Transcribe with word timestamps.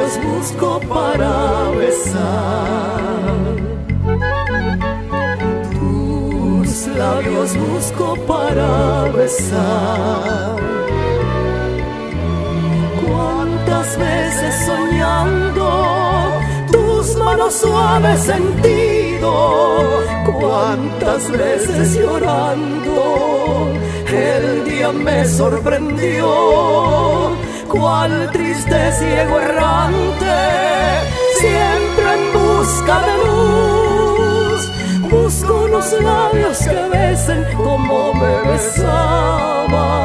Labios 0.00 0.24
busco 0.24 0.80
para 0.88 1.70
besar. 1.76 3.20
Tus 5.72 6.86
labios 6.96 7.56
busco 7.56 8.16
para 8.26 9.10
besar. 9.12 10.56
Cuántas 13.06 13.98
veces 13.98 14.54
soñando 14.66 15.68
tus 16.72 17.16
manos 17.16 17.54
suaves 17.54 18.20
sentido, 18.20 20.02
cuántas 20.40 21.30
veces 21.30 21.98
llorando 21.98 23.70
el 24.12 24.64
día 24.64 24.92
me 24.92 25.24
sorprendió, 25.24 27.29
cuál 27.70 28.30
triste 28.32 28.92
ciego 28.92 29.40
errante, 29.40 30.36
siempre 31.40 32.14
en 32.14 32.32
busca 32.32 33.00
de 33.06 33.14
luz, 33.26 34.62
busco 35.10 35.64
unos 35.64 35.92
labios 36.02 36.58
que 36.58 36.88
besen 36.98 37.44
como 37.56 38.14
me 38.14 38.50
besabas 38.50 39.99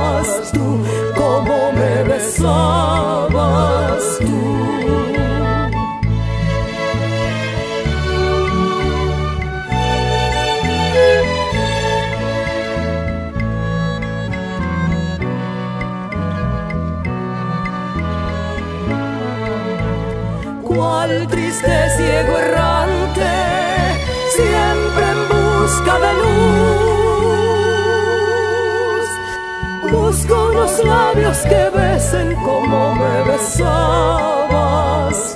labios 30.86 31.38
que 31.39 31.69
besen 31.69 32.36
como 32.36 32.95
me 32.95 33.23
besabas 33.31 34.58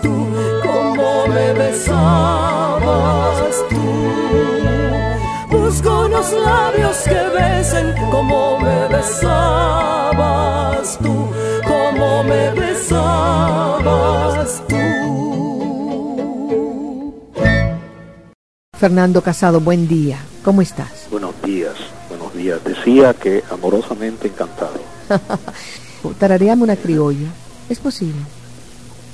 tú, 0.02 0.28
como 0.64 1.28
me 1.28 1.54
besabas 1.54 2.86
tú. 3.70 3.82
Busco 5.50 6.06
unos 6.06 6.32
labios 6.34 6.98
que 7.04 7.30
besen 7.38 7.94
como 8.12 8.60
me 8.60 8.88
besabas 8.88 10.20
tú, 11.00 11.30
como 11.68 12.24
me 12.24 12.52
besabas 12.52 13.82
tú. 14.68 14.76
Fernando 18.78 19.22
Casado, 19.22 19.60
buen 19.60 19.88
día. 19.88 20.20
¿Cómo 20.44 20.62
estás? 20.62 21.08
Buenos 21.12 21.34
días, 21.44 21.76
buenos 22.08 22.34
días. 22.34 22.64
Decía 22.64 23.14
que 23.14 23.44
amorosamente 23.52 24.30
encantado. 24.30 24.89
Tarareame 26.20 26.64
una 26.64 26.76
criolla. 26.76 27.28
¿Es 27.70 27.80
posible? 27.80 28.22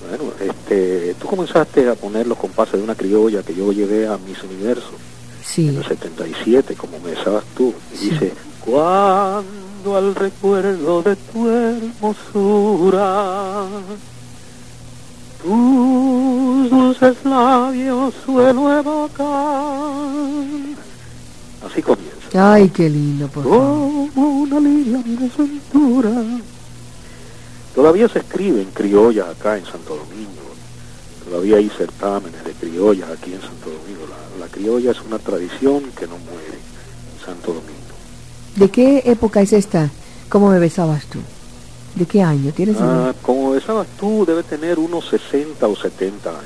Bueno, 0.07 0.25
este, 0.39 1.16
tú 1.19 1.28
comenzaste 1.28 1.89
a 1.89 1.95
poner 1.95 2.28
los 2.28 2.38
compases 2.38 2.75
de 2.78 2.83
una 2.83 2.95
criolla 2.95 3.41
que 3.44 3.56
yo 3.56 3.72
llevé 3.72 4.07
a 4.07 4.17
Miss 4.17 4.44
Universo 4.44 4.91
Sí. 5.44 5.67
en 5.69 5.78
el 5.78 5.85
77, 5.85 6.75
como 6.75 7.00
me 7.00 7.11
besabas 7.11 7.44
tú. 7.57 7.73
Y 7.94 7.97
Sí. 7.97 8.09
dice, 8.11 8.34
cuando 8.63 9.95
al 9.97 10.13
recuerdo 10.16 11.01
de 11.03 11.16
tu 11.16 11.47
hermosura, 11.50 13.66
tus 15.44 16.69
dulces 16.69 17.16
labios 17.25 18.13
suelo 18.25 18.78
evocar. 18.78 19.95
Así 21.69 21.81
comienza. 21.81 22.53
Ay, 22.53 22.69
qué 22.69 22.89
lindo, 22.89 23.28
por 23.28 23.44
favor. 23.44 24.04
Como 24.16 24.40
una 24.40 24.59
lila 24.59 25.00
mi 25.06 25.16
desventura. 25.18 26.09
Todavía 27.76 28.08
se 28.08 28.20
escribe 28.20 28.62
en 28.62 28.72
criolla 28.72 29.30
acá 29.30 29.58
en 29.58 29.66
Santo 29.66 29.96
Domingo. 29.98 30.31
Todavía 31.26 31.58
hay 31.58 31.70
certámenes 31.70 32.44
de 32.46 32.53
criollas 32.53 33.09
aquí 33.09 33.34
en 33.34 33.42
Santo 33.42 33.70
Domingo. 33.70 34.06
La, 34.40 34.46
la 34.46 34.52
criolla 34.52 34.92
es 34.92 35.02
una 35.02 35.20
tradición 35.20 35.84
que 35.98 36.08
no 36.08 36.18
muere 36.18 36.53
en 36.58 37.26
Santo 37.26 37.48
Domingo. 37.53 37.74
¿De 38.56 38.70
qué 38.70 39.03
época 39.06 39.42
es 39.42 39.52
esta? 39.52 39.90
¿Cómo 40.30 40.50
me 40.50 40.59
besabas 40.59 41.06
tú? 41.08 41.20
¿De 41.96 42.06
qué 42.06 42.22
año? 42.22 42.52
¿Tienes 42.53 42.78
Ah, 42.80 43.14
como 43.22 43.52
besabas 43.52 43.88
tú, 44.00 44.26
debe 44.26 44.44
tener 44.44 44.80
unos 44.80 45.09
60 45.09 45.68
o 45.68 45.76
70 45.76 46.30
años. 46.30 46.42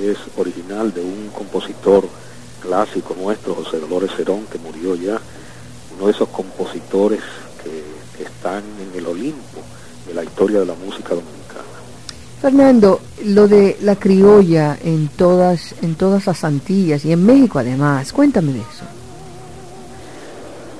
Es 0.00 0.18
original 0.36 0.92
de 0.92 1.00
un 1.00 1.30
compositor 1.34 2.06
clásico 2.60 3.14
nuestro, 3.18 3.54
José 3.54 3.78
Dolores 3.78 4.10
Cerón, 4.16 4.44
que 4.50 4.58
murió 4.58 4.94
ya. 4.96 5.20
Uno 5.96 6.06
de 6.06 6.12
esos 6.12 6.28
compositores 6.28 7.20
que, 7.62 7.84
que 8.16 8.24
están 8.24 8.62
en 8.80 8.98
el 8.98 9.06
Olimpo 9.06 9.60
de 10.06 10.14
la 10.14 10.24
historia 10.24 10.60
de 10.60 10.66
la 10.66 10.74
música 10.74 11.10
dominicana. 11.10 11.44
Fernando, 12.40 13.00
lo 13.24 13.48
de 13.48 13.78
la 13.80 13.96
criolla 13.96 14.76
en 14.84 15.08
todas, 15.08 15.74
en 15.80 15.94
todas 15.94 16.26
las 16.26 16.44
Antillas 16.44 17.04
y 17.04 17.12
en 17.12 17.24
México 17.24 17.58
además, 17.58 18.12
cuéntame 18.12 18.52
de 18.52 18.60
eso. 18.60 18.84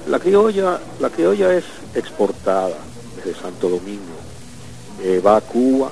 La 0.09 0.19
criolla, 0.19 0.79
la 1.01 1.09
criolla 1.09 1.55
es 1.55 1.65
exportada 1.95 2.77
desde 3.17 3.41
Santo 3.41 3.71
Domingo. 3.71 4.13
Eh, 5.03 5.23
va 5.25 5.39
a 5.39 5.41
Cuba, 5.41 5.91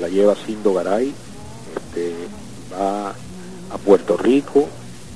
la 0.00 0.08
lleva 0.08 0.36
Sindo 0.36 0.72
Garay, 0.72 1.12
este, 1.76 2.14
va 2.72 3.08
a 3.08 3.78
Puerto 3.84 4.16
Rico, 4.16 4.68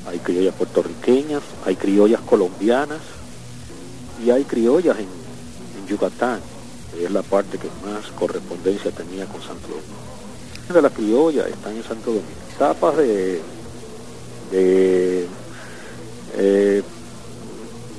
hay 0.08 0.18
criollas 0.18 0.54
puertorriqueñas, 0.56 1.42
hay 1.64 1.76
criollas 1.76 2.20
colombianas 2.22 2.98
y 4.24 4.30
hay 4.30 4.44
criollas 4.44 4.98
en, 4.98 5.06
en 5.06 5.86
Yucatán, 5.88 6.40
que 6.94 7.04
es 7.04 7.10
la 7.10 7.22
parte 7.22 7.58
que 7.58 7.68
más 7.84 8.06
correspondencia 8.18 8.90
tenía 8.90 9.26
con 9.26 9.40
Santo 9.42 9.68
Domingo. 9.68 10.72
De 10.72 10.80
las 10.80 10.92
criollas 10.92 11.48
están 11.48 11.76
en 11.76 11.82
Santo 11.82 12.06
Domingo. 12.06 12.28
Tapas 12.58 12.96
de, 12.96 13.40
de 14.50 15.26
eh, 16.36 16.82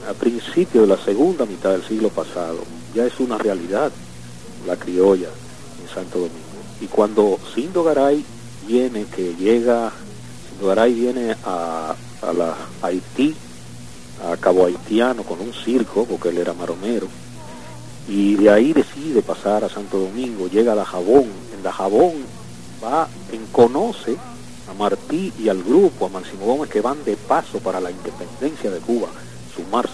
a 0.10 0.14
principio 0.14 0.82
de 0.82 0.88
la 0.88 0.98
segunda 0.98 1.46
mitad 1.46 1.72
del 1.72 1.84
siglo 1.84 2.10
pasado, 2.10 2.60
ya 2.96 3.06
es 3.06 3.20
una 3.20 3.38
realidad 3.38 3.92
la 4.66 4.78
criolla 4.78 5.30
en 5.82 5.94
Santo 5.94 6.20
Domingo. 6.20 6.40
Y 6.82 6.88
cuando 6.88 7.38
Sindo 7.54 7.84
Garay 7.84 8.24
viene, 8.66 9.06
que 9.06 9.36
llega, 9.36 9.92
Sindo 10.50 10.68
Garay 10.68 10.94
viene 10.94 11.36
a, 11.46 11.96
a 12.22 12.34
la 12.34 12.56
Haití, 12.82 13.36
a 14.24 14.38
Cabo 14.38 14.66
Haitiano 14.66 15.24
con 15.24 15.42
un 15.42 15.54
circo, 15.54 16.06
porque 16.06 16.30
él 16.30 16.38
era 16.38 16.54
maromero, 16.54 17.08
y 18.08 18.36
de 18.36 18.50
ahí 18.50 18.74
decide 18.74 19.22
pasar 19.22 19.64
a 19.64 19.70
Santo 19.70 19.98
Domingo, 19.98 20.48
llega 20.48 20.74
a 20.74 20.76
Dajabón, 20.76 21.26
en 21.54 21.64
Dajabón 21.64 22.14
va, 22.84 23.08
en 23.32 23.46
conoce 23.48 24.18
a 24.70 24.74
Martí 24.74 25.32
y 25.40 25.50
al 25.50 25.64
grupo, 25.64 26.06
a 26.06 26.10
Máximo 26.10 26.46
Gómez, 26.46 26.70
que 26.70 26.82
van 26.82 27.04
de 27.06 27.16
paso 27.16 27.60
para 27.60 27.80
la 27.80 27.92
independencia 27.92 28.72
de 28.72 28.80
Cuba, 28.80 29.08
sumarse. 29.56 29.94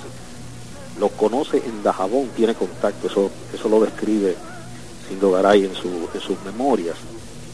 Lo 1.00 1.10
conoce 1.10 1.58
en 1.58 1.84
Dajabón, 1.84 2.30
tiene 2.36 2.56
contacto, 2.56 3.08
eso, 3.08 3.32
eso 3.54 3.70
lo 3.70 3.80
describe 3.80 4.36
Sindo 5.08 5.32
Garay 5.32 5.66
en, 5.66 5.76
su, 5.76 5.88
en 6.14 6.20
sus 6.20 6.42
memorias. 6.44 6.96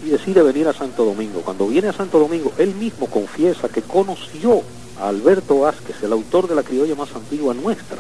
Y 0.06 0.10
decide 0.10 0.42
venir 0.42 0.68
a 0.68 0.74
Santo 0.74 1.06
Domingo. 1.06 1.42
Cuando 1.42 1.68
viene 1.68 1.90
a 1.90 1.94
Santo 1.94 2.20
Domingo, 2.20 2.52
él 2.58 2.76
mismo 2.76 3.08
confiesa 3.08 3.70
que 3.70 3.82
conoció 3.82 4.62
Alberto 5.00 5.60
Vázquez, 5.60 6.02
el 6.04 6.14
autor 6.14 6.48
de 6.48 6.56
la 6.56 6.64
criolla 6.64 6.96
más 6.96 7.14
antigua 7.16 7.54
nuestra, 7.54 7.98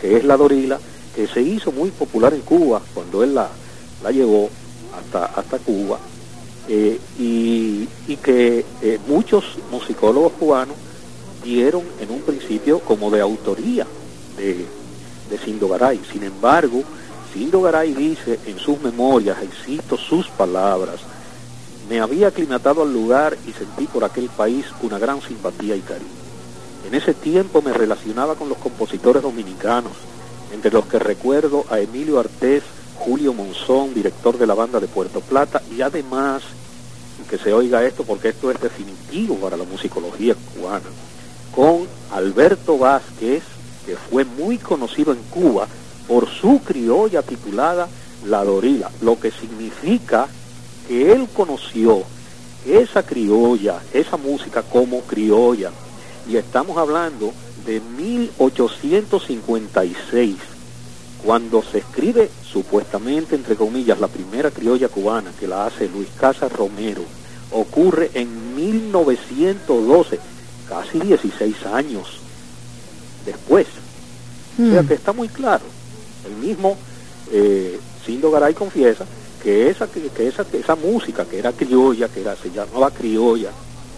que 0.00 0.16
es 0.16 0.24
la 0.24 0.36
Dorila, 0.36 0.78
que 1.14 1.26
se 1.26 1.42
hizo 1.42 1.72
muy 1.72 1.90
popular 1.90 2.32
en 2.34 2.40
Cuba 2.42 2.80
cuando 2.94 3.22
él 3.24 3.34
la, 3.34 3.48
la 4.02 4.10
llevó 4.10 4.48
hasta, 4.98 5.26
hasta 5.26 5.58
Cuba. 5.58 5.98
eh, 6.68 7.00
y, 7.18 7.88
que 8.22 8.64
eh, 8.82 8.98
muchos 9.08 9.44
musicólogos 9.70 10.32
cubanos 10.38 10.76
dieron 11.42 11.82
en 12.00 12.10
un 12.10 12.20
principio 12.20 12.80
como 12.80 13.10
de 13.10 13.20
autoría 13.20 13.86
de, 14.36 14.66
de 15.30 15.38
Sindo 15.44 15.68
Garay. 15.68 16.00
Sin 16.12 16.22
embargo, 16.22 16.82
Sindo 17.32 17.62
Garay 17.62 17.92
dice 17.94 18.38
en 18.46 18.58
sus 18.58 18.80
memorias, 18.82 19.38
y 19.42 19.64
cito 19.64 19.96
sus 19.96 20.28
palabras, 20.28 21.00
me 21.90 22.00
había 22.00 22.28
aclimatado 22.28 22.82
al 22.82 22.92
lugar 22.92 23.36
y 23.48 23.52
sentí 23.52 23.88
por 23.88 24.04
aquel 24.04 24.28
país 24.28 24.64
una 24.80 24.96
gran 25.00 25.20
simpatía 25.20 25.74
y 25.74 25.80
cariño. 25.80 26.08
En 26.86 26.94
ese 26.94 27.14
tiempo 27.14 27.62
me 27.62 27.72
relacionaba 27.72 28.36
con 28.36 28.48
los 28.48 28.58
compositores 28.58 29.24
dominicanos, 29.24 29.92
entre 30.52 30.70
los 30.70 30.86
que 30.86 31.00
recuerdo 31.00 31.64
a 31.68 31.80
Emilio 31.80 32.20
Artés, 32.20 32.62
Julio 32.94 33.34
Monzón, 33.34 33.92
director 33.92 34.38
de 34.38 34.46
la 34.46 34.54
banda 34.54 34.78
de 34.78 34.86
Puerto 34.86 35.20
Plata, 35.20 35.62
y 35.76 35.82
además, 35.82 36.42
que 37.28 37.38
se 37.38 37.52
oiga 37.52 37.84
esto 37.84 38.04
porque 38.04 38.28
esto 38.28 38.52
es 38.52 38.60
definitivo 38.60 39.34
para 39.36 39.56
la 39.56 39.64
musicología 39.64 40.36
cubana, 40.54 40.86
con 41.52 41.88
Alberto 42.12 42.78
Vázquez, 42.78 43.42
que 43.84 43.96
fue 43.96 44.24
muy 44.24 44.58
conocido 44.58 45.12
en 45.12 45.18
Cuba 45.24 45.66
por 46.06 46.28
su 46.28 46.60
criolla 46.62 47.22
titulada 47.22 47.88
La 48.26 48.44
Dorila, 48.44 48.92
lo 49.00 49.18
que 49.18 49.32
significa 49.32 50.28
que 50.90 51.12
él 51.12 51.28
conoció 51.32 52.02
esa 52.66 53.04
criolla, 53.04 53.80
esa 53.92 54.16
música 54.16 54.64
como 54.64 55.02
criolla. 55.02 55.70
Y 56.28 56.34
estamos 56.34 56.76
hablando 56.78 57.32
de 57.64 57.80
1856, 57.96 60.34
cuando 61.24 61.62
se 61.62 61.78
escribe 61.78 62.28
supuestamente, 62.42 63.36
entre 63.36 63.54
comillas, 63.54 64.00
la 64.00 64.08
primera 64.08 64.50
criolla 64.50 64.88
cubana 64.88 65.30
que 65.38 65.46
la 65.46 65.66
hace 65.66 65.88
Luis 65.88 66.08
Casas 66.18 66.50
Romero, 66.50 67.02
ocurre 67.52 68.10
en 68.14 68.56
1912, 68.56 70.18
casi 70.68 70.98
16 70.98 71.66
años 71.66 72.18
después. 73.24 73.68
O 74.60 74.66
sea 74.72 74.82
hmm. 74.82 74.88
que 74.88 74.94
está 74.94 75.12
muy 75.12 75.28
claro. 75.28 75.62
El 76.26 76.34
mismo 76.44 76.76
eh, 77.30 77.78
Sindo 78.04 78.32
Garay 78.32 78.54
confiesa 78.54 79.06
que 79.42 79.70
esa, 79.70 79.86
que, 79.86 80.10
esa, 80.26 80.44
esa 80.52 80.76
música 80.76 81.24
que 81.24 81.38
era 81.38 81.52
criolla, 81.52 82.08
que 82.08 82.20
era, 82.20 82.36
se 82.36 82.50
llamaba 82.50 82.90
criolla, 82.90 83.50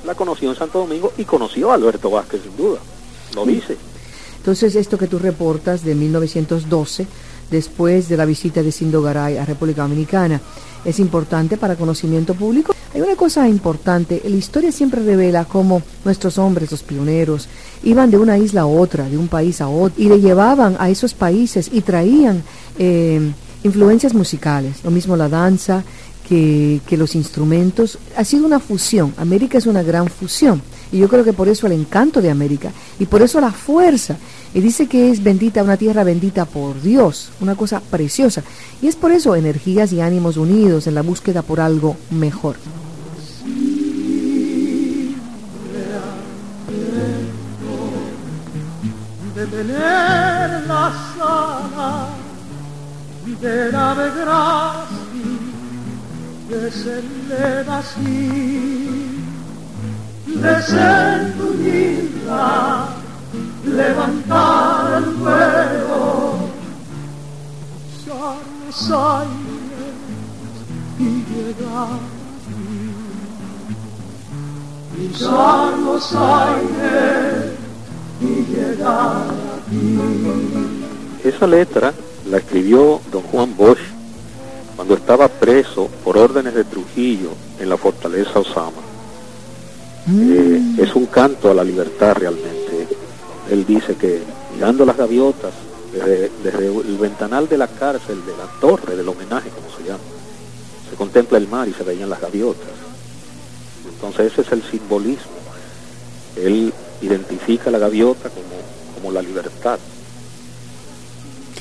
la 0.05 0.15
conoció 0.15 0.51
en 0.51 0.57
Santo 0.57 0.81
Domingo 0.81 1.13
y 1.17 1.25
conoció 1.25 1.71
a 1.71 1.75
Alberto 1.75 2.11
Vázquez 2.11 2.43
sin 2.43 2.57
duda, 2.57 2.79
lo 3.35 3.45
dice. 3.47 3.77
Entonces 4.37 4.75
esto 4.75 4.99
que 4.99 5.07
tú 5.07 5.19
reportas 5.19 5.85
de 5.85 5.95
1912, 5.95 7.07
después 7.51 8.09
de 8.09 8.17
la 8.17 8.25
visita 8.25 8.63
de 8.63 8.73
Sindo 8.73 9.03
Garay 9.03 9.37
a 9.37 9.45
República 9.45 9.83
Dominicana, 9.83 10.41
es 10.85 10.99
importante 10.99 11.57
para 11.57 11.77
conocimiento 11.77 12.35
público. 12.35 12.75
Hay 12.95 13.01
una 13.01 13.15
cosa 13.15 13.49
importante, 13.49 14.21
la 14.25 14.37
historia 14.37 14.73
siempre 14.73 15.03
revela 15.03 15.45
cómo 15.45 15.83
nuestros 16.05 16.39
hombres, 16.39 16.71
los 16.71 16.83
pioneros, 16.83 17.49
iban 17.85 18.11
de 18.11 18.19
una 18.19 18.37
isla 18.37 18.63
a 18.63 18.67
otra, 18.67 19.09
de 19.09 19.17
un 19.17 19.29
país 19.29 19.61
a 19.61 19.69
otro, 19.69 20.03
y 20.03 20.09
le 20.09 20.21
llevaban 20.21 20.77
a 20.79 20.91
esos 20.91 21.15
países 21.15 21.71
y 21.73 21.81
traían 21.83 22.43
eh, 22.79 23.33
influencias 23.65 24.15
musicales, 24.15 24.83
lo 24.85 24.91
mismo 24.91 25.17
la 25.17 25.29
danza 25.29 25.85
que, 26.29 26.81
que 26.87 26.97
los 26.97 27.15
instrumentos. 27.15 27.99
Ha 28.17 28.25
sido 28.25 28.47
una 28.47 28.61
fusión, 28.61 29.15
América 29.17 29.59
es 29.59 29.67
una 29.67 29.83
gran 29.83 30.09
fusión, 30.09 30.63
y 30.91 30.99
yo 30.99 31.09
creo 31.09 31.25
que 31.25 31.33
por 31.33 31.49
eso 31.49 31.67
el 31.67 31.73
encanto 31.73 32.21
de 32.21 32.31
América, 32.31 32.71
y 32.99 33.07
por 33.07 33.23
eso 33.23 33.41
la 33.41 33.53
fuerza. 33.53 34.17
Y 34.55 34.61
dice 34.61 34.87
que 34.87 35.11
es 35.11 35.23
bendita, 35.23 35.63
una 35.63 35.79
tierra 35.79 36.05
bendita 36.05 36.45
por 36.45 36.81
Dios, 36.83 37.31
una 37.41 37.55
cosa 37.55 37.81
preciosa. 37.81 38.43
Y 38.83 38.89
es 38.89 38.97
por 38.97 39.11
eso 39.11 39.35
energías 39.35 39.93
y 39.93 40.03
ánimos 40.03 40.37
unidos 40.37 40.87
en 40.87 40.95
la 40.95 41.03
búsqueda 41.03 41.41
por 41.41 41.61
algo 41.61 41.97
mejor. 42.11 42.57
De 53.43 53.73
navegar 53.73 54.87
de 56.49 56.71
ser 56.71 57.67
así, 57.69 59.21
de 60.27 60.63
ser 60.63 61.35
tu 61.37 61.49
levantar 63.65 65.03
el 65.03 65.05
fuego, 65.17 66.39
usar 67.97 68.37
los 68.65 68.91
aires 68.91 69.95
y 71.01 71.11
llegar 71.33 72.01
aquí, 72.39 72.91
usar 75.15 75.79
los 75.79 76.15
aires 76.15 77.63
esa 81.25 81.47
letra 81.47 81.93
la 82.31 82.39
escribió 82.39 83.01
don 83.11 83.23
Juan 83.23 83.57
Bosch 83.57 83.81
cuando 84.77 84.95
estaba 84.95 85.29
preso 85.29 85.89
por 86.05 86.17
órdenes 86.17 86.55
de 86.55 86.65
Trujillo 86.65 87.31
en 87.59 87.69
la 87.69 87.77
fortaleza 87.77 88.41
Osama. 88.41 88.83
Eh, 90.09 90.61
es 90.79 90.95
un 90.95 91.07
canto 91.07 91.51
a 91.51 91.55
la 91.55 91.63
libertad 91.63 92.15
realmente. 92.15 92.89
Él 93.51 93.65
dice 93.67 93.95
que 93.97 94.23
mirando 94.55 94.85
las 94.85 94.97
gaviotas 94.97 95.53
desde, 95.93 96.31
el 96.67 96.99
ventanal 96.99 97.49
de 97.49 97.59
la 97.59 97.69
cárcel, 97.69 98.25
de 98.25 98.33
la 98.37 98.47
torre 98.61 98.97
del 98.97 99.09
homenaje, 99.09 99.51
como 99.51 99.69
se 99.77 99.85
llama, 99.85 100.03
se 100.91 100.97
contempla 100.97 101.39
el 101.39 101.49
mar 101.49 101.69
y 101.69 101.75
se 101.75 101.85
veían 101.85 102.11
las 102.11 102.21
gaviotas. 102.21 102.71
Entonces 103.95 104.33
ese 104.33 104.43
es 104.43 104.53
el 104.53 104.63
simbolismo. 104.63 105.33
Él 106.37 106.73
identifica 107.03 107.71
la 107.71 107.79
gaviota 107.79 108.31
como, 108.31 108.95
como 108.95 109.13
la 109.13 109.23
libertad. 109.23 109.79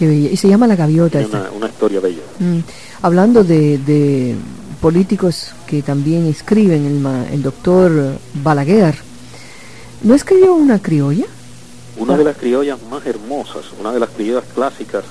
Qué 0.01 0.07
bella. 0.07 0.30
Y 0.31 0.36
se 0.38 0.48
llama 0.48 0.65
la 0.65 0.75
gaviota. 0.75 1.19
Una, 1.56 1.68
historia 1.68 2.00
bella. 2.00 2.24
Mm. 2.39 2.57
Hablando 3.03 3.44
de, 3.44 3.77
de, 3.77 4.36
políticos 4.81 5.51
que 5.68 5.83
también 5.83 6.25
escriben, 6.25 6.88
el, 6.88 7.33
el 7.33 7.44
doctor 7.44 8.18
Balaguer, 8.44 8.95
¿no 10.01 10.15
escribió 10.15 10.56
una 10.56 10.81
criolla? 10.81 11.27
Una 11.98 12.18
de 12.18 12.24
las 12.24 12.36
criollas 12.36 12.80
más 12.89 13.06
hermosas, 13.06 13.65
una 13.80 13.92
de 13.92 14.00
las 14.00 14.09
criollas 14.09 14.45
clásicas, 14.56 15.03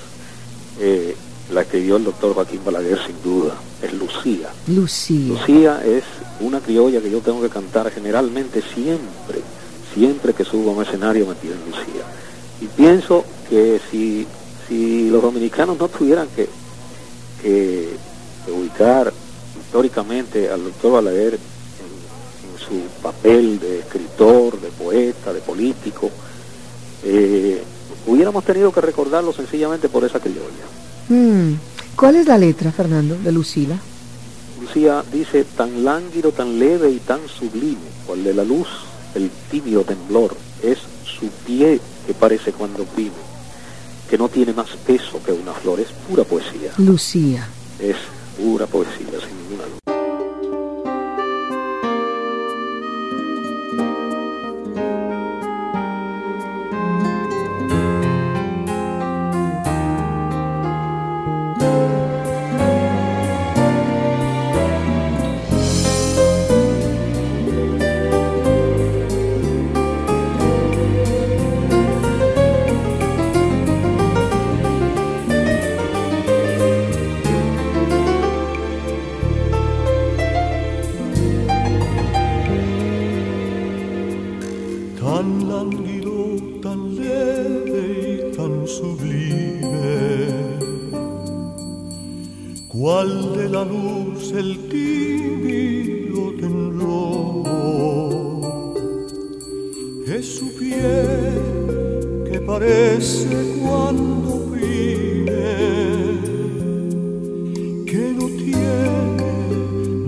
eh, 0.80 1.14
la 1.52 1.60
escribió 1.60 1.96
el 1.96 2.02
doctor 2.02 2.34
Joaquín 2.34 2.62
Balaguer 2.64 2.98
sin 3.06 3.22
duda, 3.22 3.54
es 3.80 3.92
Lucía. 3.92 4.48
Lucía. 4.66 5.28
Lucía 5.28 5.82
es 5.84 6.02
una 6.40 6.58
criolla 6.58 7.00
que 7.00 7.12
yo 7.12 7.20
tengo 7.20 7.40
que 7.40 7.48
cantar 7.48 7.92
generalmente 7.92 8.60
siempre 8.74 9.40
siempre 9.94 10.32
que 10.34 10.44
subo 10.44 10.70
a 10.70 10.74
un 10.74 10.82
escenario 10.82 11.26
me 11.26 11.34
piden 11.34 11.58
Lucía. 11.66 12.04
Y 12.60 12.66
pienso 12.66 13.24
que 13.48 13.80
si, 13.90 14.26
si 14.70 15.10
los 15.10 15.20
dominicanos 15.20 15.76
no 15.76 15.88
tuvieran 15.88 16.28
que, 16.28 16.48
que, 17.42 17.88
ubicar 18.56 19.12
históricamente 19.60 20.48
al 20.48 20.62
doctor 20.64 20.92
Balaguer 20.92 21.34
en, 21.34 21.40
su 22.58 23.02
papel 23.02 23.58
de 23.58 23.80
escritor, 23.80 24.60
de 24.60 24.68
poeta, 24.68 25.32
de 25.32 25.40
político, 25.40 26.08
eh, 27.02 27.60
hubiéramos 28.06 28.44
tenido 28.44 28.70
que 28.72 28.80
recordarlo 28.80 29.32
sencillamente 29.32 29.88
por 29.88 30.04
esa 30.04 30.20
criolla. 30.20 30.66
Mm. 31.08 31.54
¿Cuál 31.96 32.16
es 32.16 32.26
la 32.28 32.38
letra, 32.38 32.70
Fernando, 32.70 33.16
de 33.16 33.32
Lucila? 33.32 33.76
Lucía 34.60 35.02
dice, 35.12 35.44
tan 35.44 35.84
lánguido, 35.84 36.30
tan 36.30 36.60
leve 36.60 36.90
y 36.90 36.98
tan 36.98 37.20
sublime, 37.26 37.80
cual 38.06 38.22
de 38.22 38.34
la 38.34 38.44
luz 38.44 38.68
el 39.16 39.30
tibio 39.50 39.82
temblor, 39.82 40.36
es 40.62 40.78
su 41.04 41.26
pie 41.44 41.80
que 42.06 42.14
parece 42.14 42.52
cuando 42.52 42.86
vive, 42.96 43.10
que 44.10 44.18
no 44.18 44.28
tiene 44.28 44.52
más 44.52 44.68
peso 44.84 45.22
que 45.24 45.30
una 45.30 45.52
flor, 45.52 45.78
es 45.78 45.92
pura 46.08 46.24
poesía. 46.24 46.72
Lucía. 46.78 47.48
Es 47.78 47.96
pura 48.36 48.66
poesía, 48.66 49.06
sin 49.06 49.36
ninguna 49.38 49.66
duda. 49.66 49.79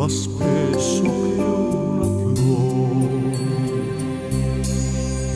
Más 0.03 0.29
peso 0.37 1.05
que 1.05 1.85
una 1.89 2.07
flor, 2.11 2.65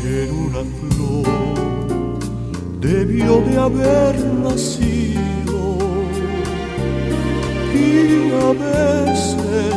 en 0.02 0.28
una 0.46 0.62
flor 0.78 2.18
debió 2.80 3.32
de 3.42 3.54
haber 3.58 4.14
nacido. 4.42 5.61
Y 7.73 8.32
a 8.32 8.49
veces 8.64 9.76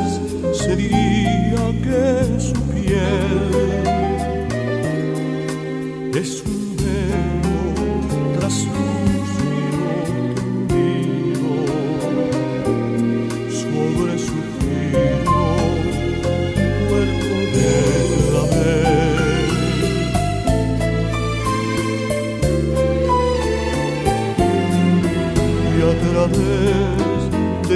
se 0.60 0.76
diría 0.76 1.66
que 1.84 2.40
su 2.40 2.60
piel 2.72 3.69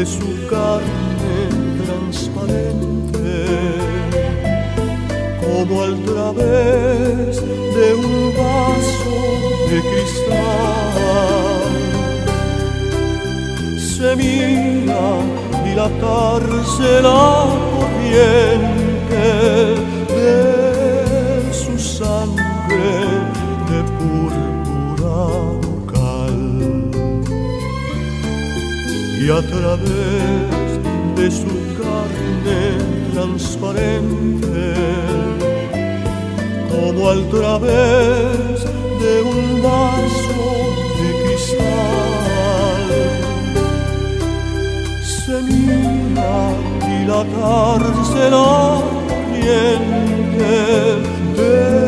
su 0.06 0.48
carne 0.50 1.48
transparente 1.86 3.32
como 5.42 5.84
al 5.84 5.96
través 6.04 7.42
de 7.42 7.96
un 7.96 8.34
vaso 8.36 9.16
de 9.70 9.78
cristal. 9.90 10.94
Se 13.78 14.16
mira 14.16 15.06
dilatarse 15.64 16.90
la 17.02 17.46
corriente 17.78 18.74
y 29.26 29.30
a 29.30 29.42
través 29.42 30.70
de 31.16 31.32
su 31.32 31.54
carne 31.80 32.64
transparente 33.14 34.74
como 36.70 37.10
al 37.10 37.30
través 37.30 38.66
de 39.02 39.22
un 39.22 39.62
vaso 39.64 40.44
de 41.00 41.10
cristal 41.24 42.90
se 45.06 45.36
mira 45.44 46.36
dilatarse 46.86 48.24
la 48.30 48.82
corriente 49.08 50.54
de 51.38 51.83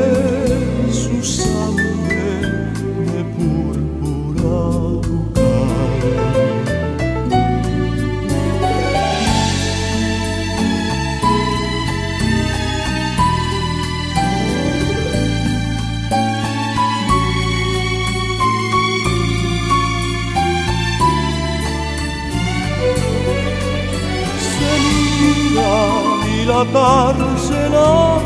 dilatarse 26.65 27.69
la 27.69 28.19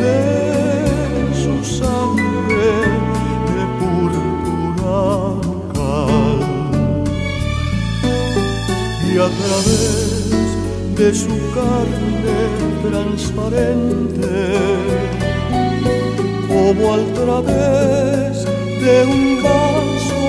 de 0.00 0.16
su 1.34 1.54
sangre 1.64 2.72
de 3.54 3.64
púrpura 3.78 4.98
local 5.44 6.38
y 9.04 9.18
a 9.18 9.28
través 9.40 10.48
de 10.96 11.08
su 11.14 11.34
carne 11.54 12.40
transparente 12.88 14.34
como 16.48 16.94
al 16.94 17.04
través 17.12 18.44
de 18.80 19.04
un 19.04 19.42
vaso 19.42 20.22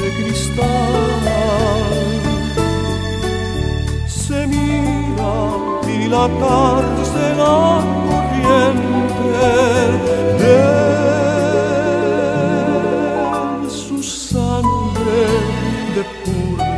de 0.00 0.08
cristal 0.24 1.17
dilatarse 6.08 7.24
la 7.36 7.84
corriente 8.08 9.44
de 10.40 10.56
su 13.68 14.02
sangre 14.02 15.20
de 15.94 16.02
púrpura. 16.24 16.68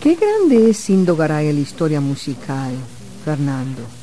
Qué 0.00 0.14
grande 0.14 0.70
es 0.70 0.76
Sindogaray 0.76 1.48
en 1.48 1.56
la 1.56 1.60
historia 1.62 2.00
musical, 2.00 2.72
Fernando. 3.24 3.95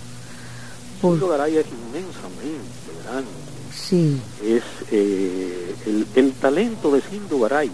Sindo 1.12 1.28
Garay 1.30 1.58
es 1.58 1.66
inmensamente 1.68 3.04
grande. 3.06 3.30
sí, 3.76 4.20
Es 4.44 4.64
eh, 4.92 5.76
el, 5.86 6.08
el 6.16 6.32
talento 6.34 6.92
de 6.92 7.02
Sindo 7.02 7.40
Garay 7.40 7.70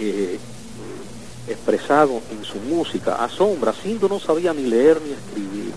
eh, 0.00 0.38
expresado 1.48 2.20
en 2.30 2.44
su 2.44 2.58
música 2.58 3.24
asombra. 3.24 3.72
Sindo 3.72 4.08
no 4.08 4.18
sabía 4.20 4.52
ni 4.52 4.64
leer 4.66 5.00
ni 5.02 5.12
escribir, 5.12 5.72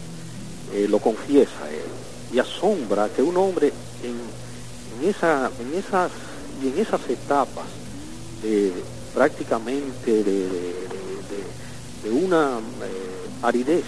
eh, 0.73 0.87
lo 0.89 0.99
confiesa 0.99 1.69
él. 1.71 2.35
Y 2.35 2.39
asombra 2.39 3.09
que 3.09 3.21
un 3.23 3.37
hombre 3.37 3.71
en, 4.03 4.15
en, 5.03 5.09
esa, 5.09 5.49
en 5.59 5.77
esas 5.77 6.11
y 6.63 6.67
en 6.67 6.77
esas 6.79 7.01
etapas 7.09 7.65
de, 8.43 8.71
prácticamente 9.13 10.11
de, 10.11 10.23
de- 10.23 10.49
de- 10.49 12.03
de 12.03 12.11
una 12.11 12.59
aridez 13.41 13.83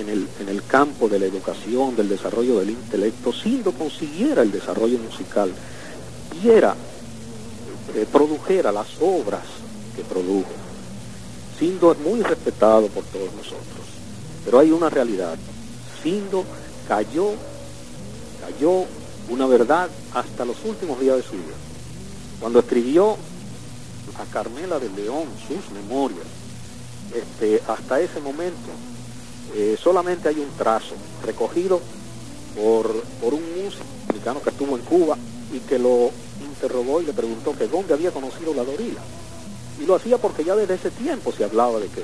en, 0.00 0.08
el, 0.08 0.28
en 0.40 0.48
el 0.48 0.64
campo 0.64 1.08
de 1.08 1.18
la 1.18 1.26
educación, 1.26 1.96
del 1.96 2.08
desarrollo 2.08 2.58
del 2.60 2.70
intelecto, 2.70 3.32
Sindo 3.32 3.72
consiguiera 3.72 4.42
el 4.42 4.50
desarrollo 4.50 4.98
musical, 4.98 5.52
diera, 6.40 6.74
eh, 7.94 8.06
produjera 8.10 8.72
las 8.72 8.88
obras 9.00 9.42
que 9.96 10.02
produjo. 10.02 10.50
Sindo 11.58 11.92
es 11.92 11.98
muy 11.98 12.22
respetado 12.22 12.86
por 12.88 13.04
todos 13.04 13.32
nosotros, 13.34 13.86
pero 14.44 14.60
hay 14.60 14.70
una 14.70 14.88
realidad. 14.88 15.36
Sindo 16.02 16.44
cayó, 16.86 17.32
cayó 18.40 18.84
una 19.28 19.46
verdad 19.46 19.88
hasta 20.14 20.44
los 20.44 20.56
últimos 20.64 21.00
días 21.00 21.16
de 21.16 21.22
su 21.22 21.32
vida. 21.32 21.56
Cuando 22.40 22.60
escribió 22.60 23.16
a 24.16 24.32
Carmela 24.32 24.78
de 24.78 24.88
León 24.90 25.24
sus 25.46 25.72
memorias, 25.72 26.26
este, 27.14 27.60
hasta 27.66 28.00
ese 28.00 28.20
momento 28.20 28.70
eh, 29.54 29.78
solamente 29.82 30.28
hay 30.28 30.38
un 30.38 30.50
trazo 30.56 30.94
recogido 31.24 31.80
por, 32.56 33.02
por 33.22 33.34
un 33.34 33.42
músico 33.64 33.84
mexicano 34.08 34.42
que 34.42 34.50
estuvo 34.50 34.76
en 34.76 34.82
Cuba 34.84 35.16
y 35.52 35.60
que 35.60 35.78
lo 35.78 36.10
interrogó 36.40 37.00
y 37.00 37.06
le 37.06 37.12
preguntó 37.12 37.56
que 37.56 37.66
dónde 37.66 37.94
había 37.94 38.10
conocido 38.10 38.54
la 38.54 38.64
Dorila. 38.64 39.00
Y 39.80 39.86
lo 39.86 39.94
hacía 39.94 40.18
porque 40.18 40.44
ya 40.44 40.56
desde 40.56 40.74
ese 40.74 40.90
tiempo 40.90 41.32
se 41.32 41.44
hablaba 41.44 41.78
de 41.78 41.88
que, 41.88 42.02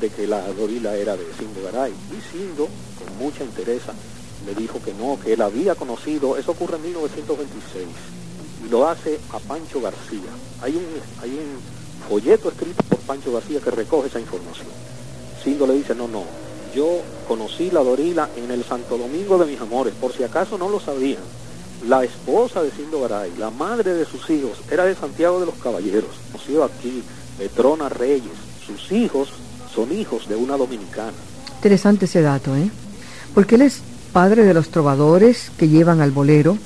de 0.00 0.10
que 0.10 0.26
la 0.26 0.40
Dorila 0.52 0.96
era 0.96 1.16
de 1.16 1.24
Sindo 1.38 1.62
Garay. 1.62 1.92
Y 1.92 2.32
Sindo, 2.32 2.66
con 2.98 3.18
mucha 3.18 3.44
interés, 3.44 3.82
le 4.46 4.54
dijo 4.54 4.80
que 4.82 4.94
no, 4.94 5.18
que 5.22 5.34
él 5.34 5.42
había 5.42 5.74
conocido, 5.74 6.36
eso 6.36 6.52
ocurre 6.52 6.76
en 6.76 6.82
1926, 6.84 7.86
y 8.66 8.70
lo 8.70 8.88
hace 8.88 9.18
a 9.32 9.38
Pancho 9.38 9.80
García. 9.80 10.30
Hay 10.62 10.76
un, 10.76 10.84
hay 11.22 11.30
un 11.30 12.08
folleto 12.08 12.48
escrito 12.48 12.82
por 12.84 12.98
Pancho 13.00 13.32
García 13.32 13.60
que 13.60 13.70
recoge 13.70 14.08
esa 14.08 14.20
información. 14.20 14.68
Sindo 15.44 15.66
le 15.66 15.74
dice, 15.74 15.94
no, 15.94 16.08
no, 16.08 16.24
yo 16.74 17.00
conocí 17.28 17.70
la 17.70 17.80
Dorila 17.80 18.28
en 18.36 18.50
el 18.50 18.64
Santo 18.64 18.98
Domingo 18.98 19.38
de 19.38 19.46
mis 19.46 19.60
amores, 19.60 19.94
por 20.00 20.12
si 20.12 20.22
acaso 20.22 20.58
no 20.58 20.68
lo 20.68 20.80
sabían. 20.80 21.22
La 21.88 22.04
esposa 22.04 22.62
de 22.62 22.70
Sindo 22.70 23.00
Garay, 23.00 23.32
la 23.38 23.50
madre 23.50 23.94
de 23.94 24.04
sus 24.04 24.28
hijos, 24.30 24.58
era 24.70 24.84
de 24.84 24.94
Santiago 24.94 25.40
de 25.40 25.46
los 25.46 25.54
Caballeros, 25.56 26.10
nació 26.32 26.64
aquí, 26.64 27.02
Petrona 27.38 27.88
Reyes. 27.88 28.32
Sus 28.66 28.92
hijos 28.92 29.30
son 29.74 29.92
hijos 29.92 30.28
de 30.28 30.36
una 30.36 30.56
dominicana. 30.56 31.12
interesante 31.56 32.04
ese 32.04 32.22
dato, 32.22 32.54
¿eh? 32.56 32.70
Porque 33.34 33.54
él 33.54 33.62
es 33.62 33.80
padre 34.12 34.44
de 34.44 34.54
los 34.54 34.70
trovadores 34.70 35.50
que 35.56 35.68
llevan 35.68 36.00
al 36.00 36.10
bolero 36.10 36.58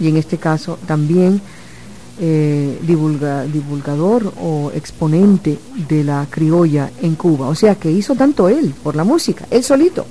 y 0.00 0.08
en 0.08 0.16
este 0.16 0.38
caso 0.38 0.78
también 0.86 1.40
eh, 2.20 2.78
divulgador 2.82 4.32
o 4.40 4.70
exponente 4.74 5.58
de 5.88 6.04
la 6.04 6.26
criolla 6.30 6.90
en 7.02 7.14
Cuba. 7.14 7.48
O 7.48 7.54
sea 7.54 7.74
que 7.74 7.90
hizo 7.90 8.14
tanto 8.14 8.48
él 8.48 8.74
por 8.82 8.96
la 8.96 9.04
música, 9.04 9.46
él 9.50 9.64
solito. 9.64 10.06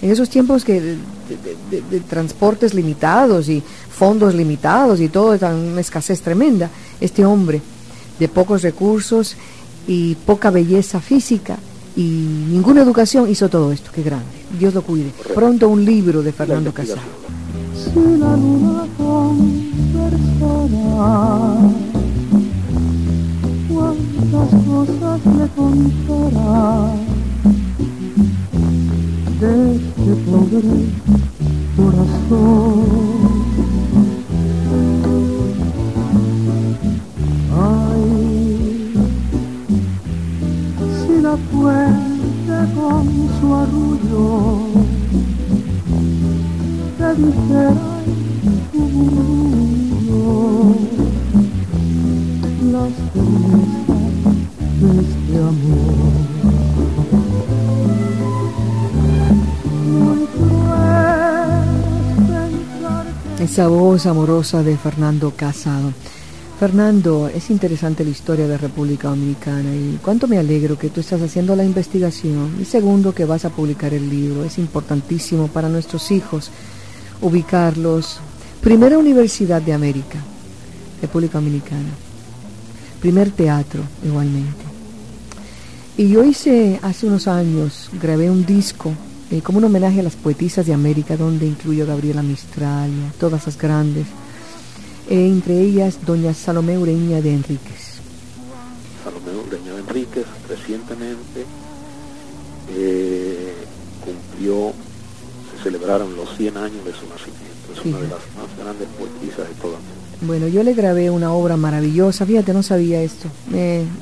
En 0.00 0.10
esos 0.10 0.28
tiempos 0.28 0.64
que 0.64 0.80
de, 0.80 2.00
transportes 2.08 2.74
limitados 2.74 3.48
y 3.48 3.62
fondos 3.90 4.34
limitados 4.34 5.00
y 5.00 5.08
todo, 5.08 5.36
una 5.36 5.80
escasez 5.80 6.20
tremenda, 6.20 6.70
este 7.00 7.24
hombre 7.24 7.60
de 8.18 8.28
pocos 8.28 8.62
recursos 8.62 9.36
y 9.86 10.14
poca 10.14 10.50
belleza 10.50 11.00
física 11.00 11.58
y 11.96 12.02
ninguna 12.02 12.82
educación 12.82 13.28
hizo 13.28 13.48
todo 13.48 13.72
esto, 13.72 13.90
qué 13.92 14.02
grande. 14.02 14.26
Dios 14.56 14.72
lo 14.72 14.82
cuide. 14.82 15.10
Pronto 15.34 15.68
un 15.68 15.84
libro 15.84 16.22
de 16.22 16.32
Fernando 16.32 16.72
Cuántas 23.68 24.50
cosas 24.66 25.20
le 25.38 25.46
contará 25.56 26.92
de 29.40 29.76
este 29.76 30.12
pobre 30.26 30.72
corazón. 31.74 32.84
Ay, 37.56 38.92
si 40.98 41.14
la 41.22 41.36
fuente 41.50 42.56
con 42.74 43.04
su 43.40 43.46
arrullo 43.54 44.26
te 46.98 47.08
dijera 47.14 47.88
esa 63.40 63.66
voz 63.66 64.06
amorosa 64.06 64.62
de 64.62 64.76
Fernando 64.76 65.32
Casado. 65.34 65.92
Fernando, 66.60 67.28
es 67.28 67.50
interesante 67.50 68.04
la 68.04 68.10
historia 68.10 68.46
de 68.46 68.58
República 68.58 69.08
Dominicana 69.08 69.74
y 69.74 69.98
cuánto 70.02 70.28
me 70.28 70.38
alegro 70.38 70.78
que 70.78 70.90
tú 70.90 71.00
estás 71.00 71.22
haciendo 71.22 71.56
la 71.56 71.64
investigación 71.64 72.56
y 72.60 72.64
segundo 72.64 73.14
que 73.14 73.24
vas 73.24 73.44
a 73.44 73.50
publicar 73.50 73.94
el 73.94 74.10
libro. 74.10 74.44
Es 74.44 74.58
importantísimo 74.58 75.48
para 75.48 75.68
nuestros 75.68 76.10
hijos 76.10 76.50
ubicarlos. 77.20 78.20
Primera 78.60 78.98
Universidad 78.98 79.62
de 79.62 79.72
América, 79.72 80.18
República 81.00 81.38
Dominicana. 81.38 82.07
Primer 83.00 83.30
teatro 83.30 83.82
igualmente. 84.04 84.64
Y 85.96 86.08
yo 86.08 86.24
hice 86.24 86.78
hace 86.82 87.06
unos 87.06 87.26
años, 87.26 87.90
grabé 88.00 88.30
un 88.30 88.46
disco 88.46 88.92
eh, 89.30 89.42
como 89.42 89.58
un 89.58 89.64
homenaje 89.64 90.00
a 90.00 90.02
las 90.02 90.16
poetisas 90.16 90.64
de 90.64 90.72
América, 90.72 91.16
donde 91.16 91.44
incluyo 91.44 91.84
a 91.84 91.88
Gabriela 91.88 92.22
Mistral, 92.22 92.90
todas 93.20 93.44
las 93.44 93.58
grandes, 93.58 94.06
eh, 95.10 95.26
entre 95.26 95.60
ellas 95.60 95.98
doña 96.06 96.32
Salomé 96.32 96.78
Ureña 96.78 97.20
de 97.20 97.34
Enríquez. 97.34 98.00
Salomé 99.04 99.38
Ureña 99.46 99.74
de 99.74 99.80
Enríquez 99.80 100.24
recientemente 100.48 101.44
eh, 102.74 103.52
cumplió, 104.04 104.72
se 105.56 105.62
celebraron 105.64 106.16
los 106.16 106.34
100 106.36 106.56
años 106.56 106.84
de 106.84 106.92
su 106.92 107.06
nacimiento, 107.06 107.72
es 107.74 107.84
una 107.84 107.98
de 107.98 108.08
las 108.08 108.20
más 108.36 108.56
grandes 108.56 108.88
poetisas 108.96 109.48
de 109.48 109.54
toda 109.56 109.76
América. 109.76 109.97
Bueno, 110.20 110.48
yo 110.48 110.62
le 110.64 110.74
grabé 110.74 111.10
una 111.10 111.32
obra 111.32 111.56
maravillosa, 111.56 112.26
fíjate, 112.26 112.52
no 112.52 112.62
sabía 112.62 113.00
esto, 113.02 113.28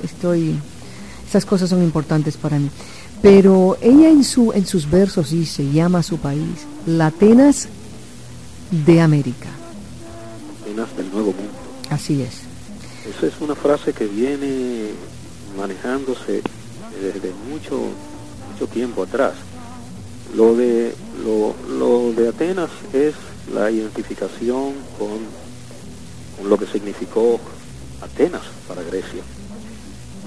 estoy, 0.02 0.56
esas 1.28 1.44
cosas 1.44 1.68
son 1.68 1.82
importantes 1.82 2.36
para 2.36 2.58
mí. 2.58 2.70
Pero 3.20 3.76
ella 3.82 4.08
en, 4.08 4.24
su, 4.24 4.52
en 4.52 4.66
sus 4.66 4.90
versos 4.90 5.30
dice, 5.30 5.70
llama 5.70 5.98
a 5.98 6.02
su 6.02 6.18
país, 6.18 6.66
la 6.86 7.08
Atenas 7.08 7.68
de 8.70 9.00
América. 9.00 9.48
Atenas 10.62 10.96
del 10.96 11.10
Nuevo 11.10 11.32
Mundo. 11.32 11.52
Así 11.90 12.22
es. 12.22 12.42
Esa 13.08 13.26
es 13.26 13.34
una 13.40 13.54
frase 13.54 13.92
que 13.92 14.06
viene 14.06 14.88
manejándose 15.56 16.42
desde 17.00 17.32
mucho, 17.50 17.78
mucho 18.52 18.66
tiempo 18.72 19.02
atrás. 19.02 19.34
Lo 20.34 20.56
de, 20.56 20.94
lo, 21.24 21.54
lo 21.78 22.12
de 22.12 22.28
Atenas 22.28 22.70
es 22.92 23.14
la 23.54 23.70
identificación 23.70 24.72
con, 24.98 25.18
lo 26.44 26.58
que 26.58 26.66
significó 26.66 27.40
Atenas 28.02 28.42
para 28.68 28.82
Grecia. 28.82 29.22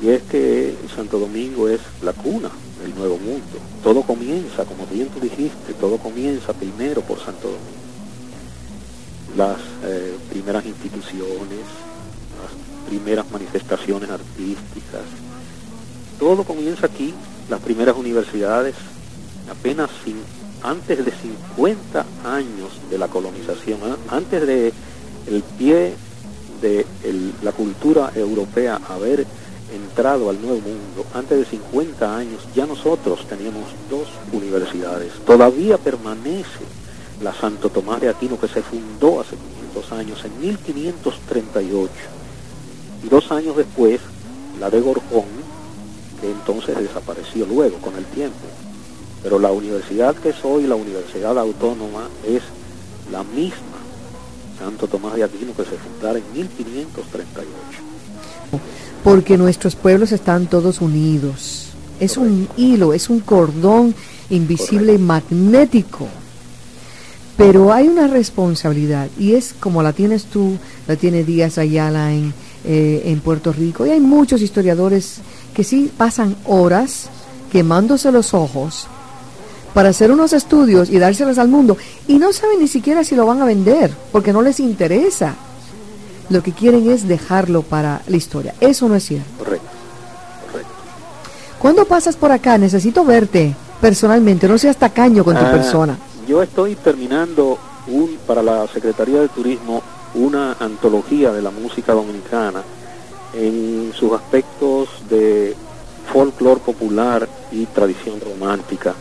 Y 0.02 0.10
es 0.10 0.24
que 0.24 0.76
Santo 0.96 1.20
Domingo 1.20 1.68
es 1.68 1.82
la 2.02 2.14
cuna 2.14 2.50
el 2.84 2.96
nuevo 2.96 3.18
mundo. 3.18 3.60
Todo 3.84 4.04
comienza, 4.04 4.66
como 4.66 4.86
bien 4.88 5.10
tú 5.10 5.20
dijiste, 5.20 5.74
todo 5.80 5.98
comienza 5.98 6.54
primero 6.54 7.02
por 7.02 7.20
Santo 7.20 7.50
Domingo. 7.50 7.80
Las 9.36 9.58
eh, 9.84 10.16
primeras 10.30 10.66
instituciones, 10.66 11.66
las 12.40 12.88
primeras 12.88 13.30
manifestaciones 13.32 14.10
artísticas, 14.10 15.04
todo 16.20 16.44
comienza 16.44 16.88
aquí, 16.88 17.14
las 17.50 17.62
primeras 17.62 17.96
universidades, 17.96 18.76
apenas 19.50 19.90
antes 20.64 21.06
de 21.06 21.12
50 21.12 22.06
años 22.26 22.70
de 22.90 22.98
la 22.98 23.08
colonización, 23.08 23.80
¿eh? 23.80 23.96
antes 24.10 24.46
de 24.46 24.74
el 25.28 25.44
pie 25.44 25.94
de 26.62 26.86
la 27.42 27.52
cultura 27.52 28.12
europea 28.16 28.80
haber 28.90 29.26
entrado 29.74 30.30
al 30.30 30.42
Nuevo 30.42 30.60
Mundo, 30.62 31.06
antes 31.14 31.38
de 31.38 31.46
50 31.46 32.18
años, 32.18 32.42
ya 32.56 32.66
nosotros 32.66 33.26
teníamos 33.28 33.66
dos 33.90 34.08
universidades. 34.32 35.14
Todavía 35.26 35.78
permanece 35.78 36.66
la 37.22 37.34
Santo 37.34 37.70
Tomás 37.70 38.02
de 38.02 38.10
Aquino, 38.10 38.40
que 38.40 38.48
se 38.48 38.62
fundó 38.62 39.22
hace 39.22 39.36
500 39.74 39.92
años, 39.92 40.26
en 40.26 40.40
1538. 40.42 41.92
Y 43.04 43.10
dos 43.10 43.32
años 43.32 43.56
después, 43.56 44.00
la 44.60 44.70
de 44.70 44.82
Gorjón, 44.82 45.26
que 46.20 46.32
entonces 46.32 46.78
desapareció 46.78 47.46
luego 47.46 47.78
con 47.78 47.96
el 47.96 48.06
tiempo. 48.06 48.36
Pero 49.22 49.38
la 49.40 49.52
universidad 49.52 50.16
que 50.16 50.30
es 50.30 50.44
hoy, 50.44 50.64
la 50.64 50.76
Universidad 50.76 51.38
Autónoma, 51.38 52.10
es 52.26 52.42
la 53.12 53.24
misma 53.24 53.79
Santo 54.60 54.88
Tomás 54.88 55.16
de 55.16 55.24
Aquino 55.24 55.56
que 55.56 55.64
se 55.64 55.78
fundara 55.78 56.20
en 56.20 56.34
1538 56.34 57.90
porque 59.04 59.38
nuestros 59.38 59.76
pueblos 59.76 60.12
están 60.12 60.48
todos 60.48 60.82
unidos. 60.82 61.68
Es 62.00 62.18
un 62.18 62.48
hilo, 62.58 62.94
es 62.94 63.10
un 63.10 63.20
cordón 63.20 63.96
invisible 64.30 64.94
y 64.94 64.98
magnético. 64.98 66.08
Pero 67.38 67.72
hay 67.72 67.88
una 67.88 68.08
responsabilidad 68.08 69.08
y 69.18 69.36
es 69.36 69.56
como 69.58 69.82
la 69.82 69.94
tienes 69.94 70.26
tú, 70.26 70.58
la 70.88 70.98
tiene 70.98 71.24
Díaz 71.24 71.58
Ayala 71.58 72.14
en, 72.14 72.34
eh, 72.66 73.04
en 73.06 73.22
Puerto 73.22 73.54
Rico. 73.54 73.86
Y 73.86 73.92
hay 73.92 74.02
muchos 74.02 74.42
historiadores 74.42 75.20
que 75.54 75.64
sí 75.64 75.90
pasan 75.96 76.36
horas 76.46 77.10
quemándose 77.50 78.12
los 78.12 78.34
ojos 78.34 78.88
para 79.74 79.90
hacer 79.90 80.12
unos 80.12 80.34
estudios 80.34 80.90
y 80.90 81.00
dárselos 81.00 81.38
al 81.38 81.48
mundo 81.48 81.78
y 82.08 82.18
no 82.18 82.34
saben 82.34 82.60
ni 82.60 82.68
siquiera 82.68 83.04
si 83.04 83.16
lo 83.16 83.26
van 83.26 83.42
a 83.42 83.46
vender 83.46 83.92
porque 84.12 84.34
no 84.34 84.42
les 84.42 84.60
interesa 84.60 85.36
lo 86.30 86.44
que 86.44 86.52
quieren 86.52 86.90
es 86.90 87.08
dejarlo 87.08 87.64
para 87.64 88.02
la 88.08 88.18
historia. 88.18 88.54
Eso 88.60 88.88
no 88.88 88.96
es 88.96 89.04
cierto. 89.04 89.30
Correcto, 89.40 89.68
correcto. 90.52 90.74
¿Cuándo 91.60 91.86
pasas 91.86 92.16
por 92.16 92.32
acá? 92.32 92.58
Necesito 92.58 93.04
verte 93.04 93.56
personalmente, 93.82 94.48
no 94.48 94.58
seas 94.58 94.78
tacaño 94.78 95.24
con 95.24 95.36
tu 95.36 95.44
ah, 95.44 95.52
persona. 95.52 95.98
Yo 96.28 96.44
estoy 96.44 96.76
terminando 96.76 97.58
un, 97.88 98.18
para 98.28 98.44
la 98.44 98.68
Secretaría 98.68 99.22
de 99.22 99.30
Turismo 99.30 99.82
una 100.14 100.54
antología 100.60 101.32
de 101.32 101.42
la 101.42 101.52
música 101.52 101.94
dominicana 101.94 102.64
en 103.34 103.92
sus 103.94 104.14
aspectos 104.14 104.90
de 105.10 105.56
folclore 106.12 106.62
popular 106.62 107.28
y 107.52 107.66
tradición 107.68 108.20
romántica. 108.20 108.96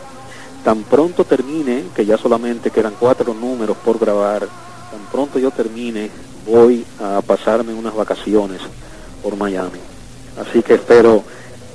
Tan 0.64 0.82
pronto 0.82 1.24
termine, 1.24 1.84
que 1.94 2.04
ya 2.04 2.18
solamente 2.18 2.70
quedan 2.70 2.94
cuatro 2.98 3.32
números 3.32 3.76
por 3.84 3.98
grabar, 3.98 4.40
tan 4.40 5.00
pronto 5.10 5.38
yo 5.38 5.50
termine 5.50 6.10
voy 6.48 6.84
a 7.00 7.20
pasarme 7.22 7.74
unas 7.74 7.94
vacaciones 7.94 8.60
por 9.22 9.36
Miami. 9.36 9.78
Así 10.40 10.62
que 10.62 10.74
espero 10.74 11.22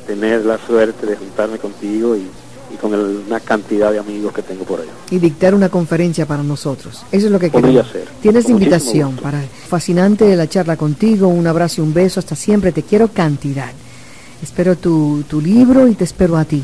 tener 0.08 0.46
la 0.46 0.58
suerte 0.66 1.06
de 1.06 1.16
juntarme 1.16 1.58
contigo 1.58 2.16
y, 2.16 2.28
con 2.82 2.92
una 2.92 3.40
cantidad 3.40 3.92
de 3.92 4.00
amigos 4.00 4.34
que 4.34 4.42
tengo 4.42 4.64
por 4.64 4.82
allá. 4.82 4.90
Y 5.12 5.20
dictar 5.20 5.54
una 5.54 5.70
conferencia 5.70 6.26
para 6.26 6.42
nosotros. 6.42 7.04
Eso 7.12 7.28
es 7.28 7.32
lo 7.32 7.40
que 7.40 7.52
Podría 7.52 7.84
ser. 7.86 8.08
Tienes 8.20 8.50
invitación 8.50 9.16
para 9.18 9.40
fascinante 9.68 10.36
la 10.36 10.50
charla 10.50 10.76
contigo, 10.76 11.28
un 11.28 11.46
abrazo 11.46 11.82
y 11.82 11.84
un 11.84 11.94
beso, 11.94 12.20
hasta 12.20 12.36
siempre, 12.36 12.72
te 12.72 12.82
quiero 12.82 13.10
cantidad. 13.10 13.72
Espero 14.42 14.76
tu, 14.76 15.24
tu 15.30 15.40
libro 15.40 15.88
y 15.88 15.94
te 15.94 16.04
espero 16.04 16.36
a 16.36 16.46
ti. 16.46 16.64